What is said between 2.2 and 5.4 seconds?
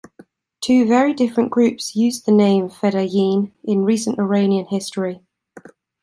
the name Fedayeen in recent Iranian history.